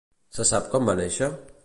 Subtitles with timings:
[0.37, 1.29] Se sap quan va néixer?